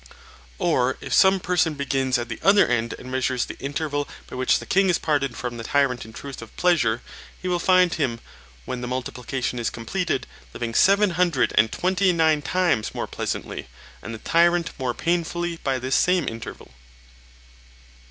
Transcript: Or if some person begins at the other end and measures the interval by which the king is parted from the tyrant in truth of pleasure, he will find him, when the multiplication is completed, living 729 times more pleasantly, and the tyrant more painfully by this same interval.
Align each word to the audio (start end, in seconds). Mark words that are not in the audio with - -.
Or 0.57 0.97
if 0.99 1.13
some 1.13 1.39
person 1.39 1.75
begins 1.75 2.17
at 2.17 2.27
the 2.27 2.39
other 2.41 2.65
end 2.65 2.93
and 2.97 3.11
measures 3.11 3.45
the 3.45 3.55
interval 3.59 4.09
by 4.25 4.35
which 4.35 4.57
the 4.57 4.65
king 4.65 4.89
is 4.89 4.97
parted 4.97 5.37
from 5.37 5.57
the 5.57 5.63
tyrant 5.63 6.05
in 6.05 6.11
truth 6.11 6.41
of 6.41 6.57
pleasure, 6.57 7.03
he 7.39 7.47
will 7.47 7.59
find 7.59 7.93
him, 7.93 8.19
when 8.65 8.81
the 8.81 8.87
multiplication 8.87 9.59
is 9.59 9.69
completed, 9.69 10.25
living 10.55 10.73
729 10.73 12.41
times 12.41 12.95
more 12.95 13.05
pleasantly, 13.05 13.67
and 14.01 14.11
the 14.11 14.17
tyrant 14.17 14.71
more 14.79 14.95
painfully 14.95 15.57
by 15.63 15.77
this 15.77 15.97
same 15.97 16.27
interval. 16.27 16.71